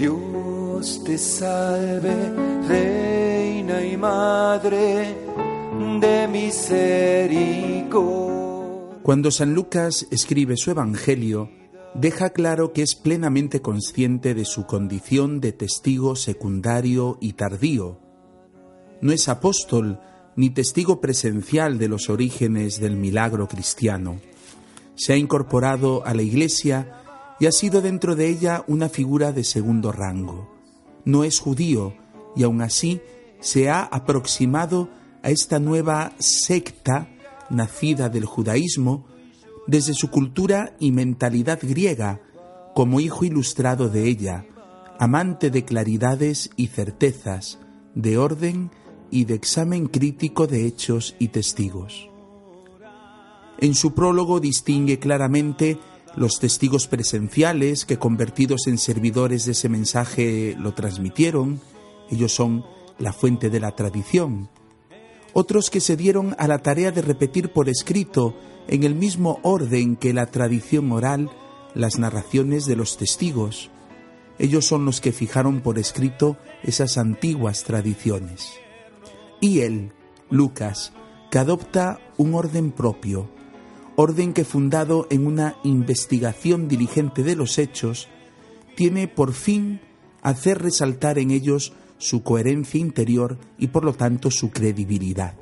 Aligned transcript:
Dios 0.00 1.04
te 1.04 1.18
salve, 1.18 2.32
Reina 2.66 3.84
y 3.84 3.98
Madre 3.98 5.14
de 6.00 6.26
misericordia. 6.26 8.00
Cuando 9.02 9.30
San 9.30 9.52
Lucas 9.52 10.06
escribe 10.10 10.56
su 10.56 10.70
Evangelio, 10.70 11.50
deja 11.92 12.30
claro 12.30 12.72
que 12.72 12.80
es 12.80 12.94
plenamente 12.94 13.60
consciente 13.60 14.32
de 14.32 14.46
su 14.46 14.64
condición 14.64 15.42
de 15.42 15.52
testigo 15.52 16.16
secundario 16.16 17.18
y 17.20 17.34
tardío. 17.34 18.00
No 19.02 19.12
es 19.12 19.28
apóstol 19.28 20.00
ni 20.34 20.48
testigo 20.48 21.02
presencial 21.02 21.78
de 21.78 21.88
los 21.88 22.08
orígenes 22.08 22.80
del 22.80 22.96
milagro 22.96 23.48
cristiano. 23.48 24.18
Se 24.94 25.12
ha 25.12 25.18
incorporado 25.18 26.06
a 26.06 26.14
la 26.14 26.22
Iglesia 26.22 27.00
y 27.40 27.46
ha 27.46 27.52
sido 27.52 27.80
dentro 27.80 28.14
de 28.14 28.28
ella 28.28 28.62
una 28.68 28.88
figura 28.88 29.32
de 29.32 29.44
segundo 29.44 29.90
rango. 29.90 30.54
No 31.04 31.24
es 31.24 31.40
judío 31.40 31.94
y 32.36 32.44
aún 32.44 32.60
así 32.60 33.00
se 33.40 33.70
ha 33.70 33.82
aproximado 33.82 34.90
a 35.22 35.30
esta 35.30 35.58
nueva 35.58 36.12
secta 36.18 37.08
nacida 37.48 38.10
del 38.10 38.26
judaísmo 38.26 39.06
desde 39.66 39.94
su 39.94 40.10
cultura 40.10 40.74
y 40.78 40.92
mentalidad 40.92 41.58
griega, 41.62 42.20
como 42.74 43.00
hijo 43.00 43.24
ilustrado 43.24 43.88
de 43.88 44.06
ella, 44.06 44.46
amante 44.98 45.50
de 45.50 45.64
claridades 45.64 46.50
y 46.56 46.68
certezas, 46.68 47.58
de 47.94 48.18
orden 48.18 48.70
y 49.10 49.24
de 49.24 49.34
examen 49.34 49.86
crítico 49.86 50.46
de 50.46 50.66
hechos 50.66 51.16
y 51.18 51.28
testigos. 51.28 52.08
En 53.58 53.74
su 53.74 53.94
prólogo 53.94 54.40
distingue 54.40 54.98
claramente 54.98 55.78
los 56.16 56.38
testigos 56.40 56.86
presenciales 56.86 57.84
que 57.84 57.98
convertidos 57.98 58.66
en 58.66 58.78
servidores 58.78 59.44
de 59.44 59.52
ese 59.52 59.68
mensaje 59.68 60.56
lo 60.58 60.74
transmitieron, 60.74 61.60
ellos 62.10 62.32
son 62.32 62.64
la 62.98 63.12
fuente 63.12 63.50
de 63.50 63.60
la 63.60 63.72
tradición. 63.72 64.48
Otros 65.32 65.70
que 65.70 65.80
se 65.80 65.96
dieron 65.96 66.34
a 66.38 66.48
la 66.48 66.58
tarea 66.58 66.90
de 66.90 67.02
repetir 67.02 67.52
por 67.52 67.68
escrito, 67.68 68.34
en 68.66 68.84
el 68.84 68.94
mismo 68.94 69.38
orden 69.42 69.96
que 69.96 70.12
la 70.12 70.26
tradición 70.26 70.92
oral, 70.92 71.30
las 71.74 71.98
narraciones 71.98 72.66
de 72.66 72.76
los 72.76 72.96
testigos. 72.96 73.70
Ellos 74.38 74.66
son 74.66 74.84
los 74.84 75.00
que 75.00 75.12
fijaron 75.12 75.60
por 75.60 75.78
escrito 75.78 76.36
esas 76.62 76.98
antiguas 76.98 77.64
tradiciones. 77.64 78.52
Y 79.40 79.60
él, 79.60 79.92
Lucas, 80.30 80.92
que 81.30 81.38
adopta 81.38 82.00
un 82.16 82.34
orden 82.34 82.72
propio, 82.72 83.30
orden 84.00 84.32
que 84.32 84.44
fundado 84.44 85.06
en 85.10 85.26
una 85.26 85.56
investigación 85.62 86.68
diligente 86.68 87.22
de 87.22 87.36
los 87.36 87.58
hechos, 87.58 88.08
tiene 88.74 89.08
por 89.08 89.34
fin 89.34 89.80
hacer 90.22 90.62
resaltar 90.62 91.18
en 91.18 91.30
ellos 91.30 91.74
su 91.98 92.22
coherencia 92.22 92.80
interior 92.80 93.36
y 93.58 93.66
por 93.68 93.84
lo 93.84 93.92
tanto 93.92 94.30
su 94.30 94.50
credibilidad. 94.50 95.34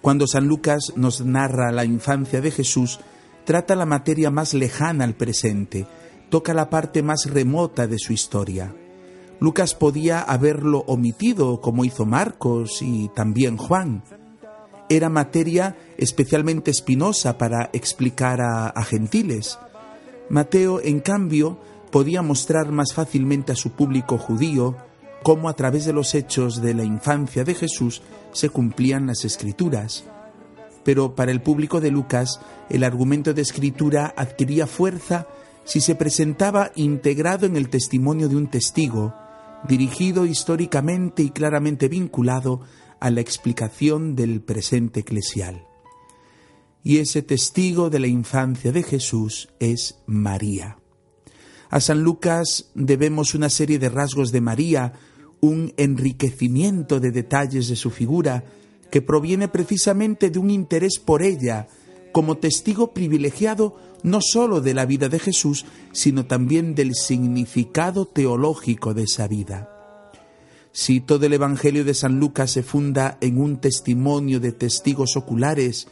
Cuando 0.00 0.26
San 0.26 0.48
Lucas 0.48 0.92
nos 0.96 1.24
narra 1.24 1.70
la 1.70 1.84
infancia 1.84 2.40
de 2.40 2.50
Jesús, 2.50 2.98
trata 3.44 3.76
la 3.76 3.86
materia 3.86 4.32
más 4.32 4.52
lejana 4.52 5.04
al 5.04 5.14
presente, 5.14 5.86
toca 6.30 6.52
la 6.52 6.68
parte 6.68 7.04
más 7.04 7.26
remota 7.26 7.86
de 7.86 7.98
su 8.00 8.12
historia. 8.12 8.74
Lucas 9.38 9.76
podía 9.76 10.20
haberlo 10.20 10.80
omitido 10.88 11.60
como 11.60 11.84
hizo 11.84 12.06
Marcos 12.06 12.82
y 12.82 13.08
también 13.14 13.56
Juan, 13.56 14.02
era 14.96 15.08
materia 15.08 15.76
especialmente 15.96 16.70
espinosa 16.70 17.38
para 17.38 17.70
explicar 17.72 18.40
a, 18.42 18.84
gentiles. 18.84 19.58
Mateo, 20.28 20.80
en 20.82 21.00
cambio, 21.00 21.58
podía 21.90 22.20
mostrar 22.22 22.70
más 22.72 22.92
fácilmente 22.92 23.52
a 23.52 23.56
su 23.56 23.70
público 23.72 24.18
judío 24.18 24.76
cómo 25.22 25.48
a 25.48 25.54
través 25.54 25.84
de 25.86 25.92
los 25.92 26.14
hechos 26.14 26.60
de 26.60 26.74
la 26.74 26.84
infancia 26.84 27.44
de 27.44 27.54
Jesús 27.54 28.02
se 28.32 28.50
cumplían 28.50 29.06
las 29.06 29.24
escrituras. 29.24 30.04
Pero 30.84 31.14
para 31.14 31.30
el 31.32 31.40
público 31.40 31.80
de 31.80 31.90
Lucas, 31.90 32.40
el 32.68 32.84
argumento 32.84 33.32
de 33.32 33.42
escritura 33.42 34.12
adquiría 34.16 34.66
fuerza 34.66 35.26
si 35.64 35.80
se 35.80 35.94
presentaba 35.94 36.72
integrado 36.74 37.46
en 37.46 37.56
el 37.56 37.68
testimonio 37.68 38.28
de 38.28 38.36
un 38.36 38.48
testigo, 38.48 39.14
dirigido 39.68 40.26
históricamente 40.26 41.22
y 41.22 41.30
claramente 41.30 41.88
vinculado 41.88 42.60
a 43.02 43.10
la 43.10 43.20
explicación 43.20 44.14
del 44.14 44.40
presente 44.42 45.00
eclesial. 45.00 45.66
Y 46.84 46.98
ese 46.98 47.22
testigo 47.22 47.90
de 47.90 47.98
la 47.98 48.06
infancia 48.06 48.70
de 48.70 48.84
Jesús 48.84 49.48
es 49.58 49.96
María. 50.06 50.78
A 51.68 51.80
San 51.80 52.04
Lucas 52.04 52.70
debemos 52.76 53.34
una 53.34 53.50
serie 53.50 53.80
de 53.80 53.88
rasgos 53.88 54.30
de 54.30 54.40
María, 54.40 54.92
un 55.40 55.74
enriquecimiento 55.78 57.00
de 57.00 57.10
detalles 57.10 57.66
de 57.66 57.74
su 57.74 57.90
figura, 57.90 58.44
que 58.88 59.02
proviene 59.02 59.48
precisamente 59.48 60.30
de 60.30 60.38
un 60.38 60.50
interés 60.50 61.00
por 61.04 61.22
ella, 61.22 61.66
como 62.12 62.36
testigo 62.36 62.94
privilegiado 62.94 63.76
no 64.04 64.20
sólo 64.20 64.60
de 64.60 64.74
la 64.74 64.86
vida 64.86 65.08
de 65.08 65.18
Jesús, 65.18 65.64
sino 65.90 66.26
también 66.26 66.76
del 66.76 66.94
significado 66.94 68.06
teológico 68.06 68.94
de 68.94 69.02
esa 69.02 69.26
vida. 69.26 69.71
Si 70.72 71.00
todo 71.00 71.26
el 71.26 71.34
Evangelio 71.34 71.84
de 71.84 71.92
San 71.92 72.18
Lucas 72.18 72.50
se 72.50 72.62
funda 72.62 73.18
en 73.20 73.38
un 73.38 73.58
testimonio 73.58 74.40
de 74.40 74.52
testigos 74.52 75.16
oculares, 75.16 75.86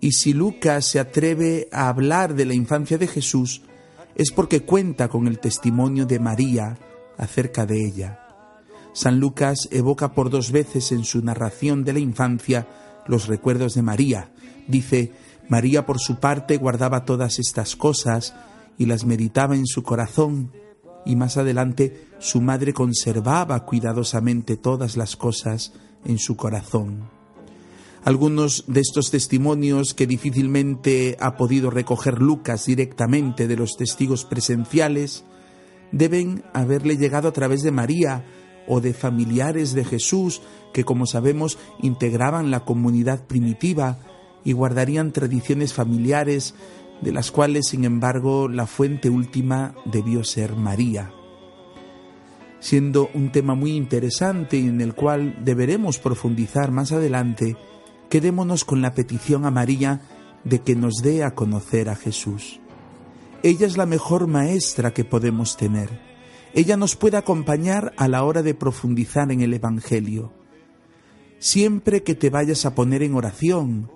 y 0.00 0.12
si 0.12 0.32
Lucas 0.32 0.86
se 0.86 1.00
atreve 1.00 1.68
a 1.72 1.88
hablar 1.88 2.34
de 2.34 2.44
la 2.44 2.54
infancia 2.54 2.98
de 2.98 3.08
Jesús, 3.08 3.62
es 4.14 4.30
porque 4.30 4.62
cuenta 4.62 5.08
con 5.08 5.26
el 5.26 5.40
testimonio 5.40 6.06
de 6.06 6.20
María 6.20 6.78
acerca 7.18 7.66
de 7.66 7.84
ella. 7.84 8.20
San 8.92 9.18
Lucas 9.18 9.68
evoca 9.72 10.14
por 10.14 10.30
dos 10.30 10.52
veces 10.52 10.92
en 10.92 11.04
su 11.04 11.20
narración 11.22 11.84
de 11.84 11.92
la 11.92 11.98
infancia 11.98 12.66
los 13.06 13.26
recuerdos 13.26 13.74
de 13.74 13.82
María. 13.82 14.30
Dice, 14.68 15.12
María 15.48 15.84
por 15.84 15.98
su 15.98 16.20
parte 16.20 16.56
guardaba 16.56 17.04
todas 17.04 17.38
estas 17.38 17.76
cosas 17.76 18.34
y 18.78 18.86
las 18.86 19.04
meditaba 19.04 19.56
en 19.56 19.66
su 19.66 19.82
corazón 19.82 20.52
y 21.06 21.16
más 21.16 21.36
adelante 21.38 22.08
su 22.18 22.42
madre 22.42 22.74
conservaba 22.74 23.64
cuidadosamente 23.64 24.56
todas 24.56 24.96
las 24.96 25.16
cosas 25.16 25.72
en 26.04 26.18
su 26.18 26.36
corazón. 26.36 27.08
Algunos 28.04 28.64
de 28.68 28.80
estos 28.80 29.10
testimonios 29.10 29.94
que 29.94 30.06
difícilmente 30.06 31.16
ha 31.18 31.36
podido 31.36 31.70
recoger 31.70 32.20
Lucas 32.20 32.66
directamente 32.66 33.48
de 33.48 33.56
los 33.56 33.76
testigos 33.76 34.24
presenciales 34.24 35.24
deben 35.92 36.44
haberle 36.52 36.96
llegado 36.96 37.28
a 37.28 37.32
través 37.32 37.62
de 37.62 37.72
María 37.72 38.24
o 38.68 38.80
de 38.80 38.94
familiares 38.94 39.74
de 39.74 39.84
Jesús 39.84 40.42
que, 40.72 40.84
como 40.84 41.06
sabemos, 41.06 41.58
integraban 41.80 42.50
la 42.50 42.64
comunidad 42.64 43.26
primitiva 43.26 43.98
y 44.44 44.52
guardarían 44.52 45.12
tradiciones 45.12 45.72
familiares 45.72 46.54
de 47.00 47.12
las 47.12 47.30
cuales, 47.30 47.68
sin 47.68 47.84
embargo, 47.84 48.48
la 48.48 48.66
fuente 48.66 49.10
última 49.10 49.74
debió 49.84 50.24
ser 50.24 50.56
María. 50.56 51.12
Siendo 52.58 53.10
un 53.14 53.30
tema 53.30 53.54
muy 53.54 53.72
interesante 53.72 54.58
en 54.58 54.80
el 54.80 54.94
cual 54.94 55.44
deberemos 55.44 55.98
profundizar 55.98 56.70
más 56.70 56.92
adelante, 56.92 57.56
quedémonos 58.08 58.64
con 58.64 58.82
la 58.82 58.94
petición 58.94 59.44
a 59.44 59.50
María 59.50 60.00
de 60.44 60.60
que 60.60 60.74
nos 60.74 60.96
dé 61.02 61.22
a 61.22 61.34
conocer 61.34 61.88
a 61.88 61.96
Jesús. 61.96 62.60
Ella 63.42 63.66
es 63.66 63.76
la 63.76 63.86
mejor 63.86 64.26
maestra 64.26 64.92
que 64.92 65.04
podemos 65.04 65.56
tener. 65.56 66.00
Ella 66.54 66.76
nos 66.76 66.96
puede 66.96 67.18
acompañar 67.18 67.92
a 67.96 68.08
la 68.08 68.24
hora 68.24 68.42
de 68.42 68.54
profundizar 68.54 69.30
en 69.30 69.42
el 69.42 69.52
Evangelio. 69.52 70.32
Siempre 71.38 72.02
que 72.02 72.14
te 72.14 72.30
vayas 72.30 72.64
a 72.64 72.74
poner 72.74 73.02
en 73.02 73.14
oración, 73.14 73.90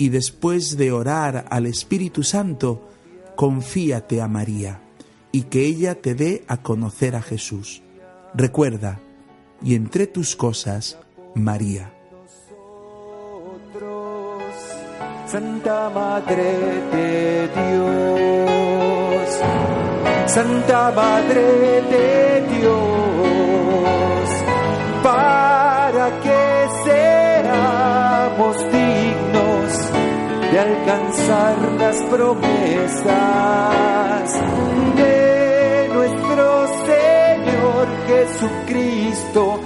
y 0.00 0.08
después 0.08 0.78
de 0.78 0.92
orar 0.92 1.44
al 1.50 1.66
Espíritu 1.66 2.22
Santo, 2.22 2.88
confíate 3.36 4.22
a 4.22 4.28
María 4.28 4.80
y 5.30 5.42
que 5.42 5.66
ella 5.66 5.94
te 5.94 6.14
dé 6.14 6.42
a 6.48 6.62
conocer 6.62 7.14
a 7.14 7.20
Jesús. 7.20 7.82
Recuerda, 8.32 8.98
y 9.62 9.74
entre 9.74 10.06
tus 10.06 10.36
cosas, 10.36 10.96
María. 11.34 11.92
Santa 15.26 15.90
Madre 15.90 16.54
de 16.92 17.50
Dios, 17.60 19.28
Santa 20.24 20.92
Madre 20.92 21.42
de 21.92 22.46
Dios, 22.56 24.28
para 25.02 26.20
que 26.22 26.68
seamos 26.86 28.56
dignos 28.72 29.39
de 30.50 30.58
alcanzar 30.58 31.56
las 31.78 32.02
promesas 32.04 33.06
de 34.96 35.88
nuestro 35.92 36.66
Señor 36.86 37.86
Jesucristo. 38.08 39.60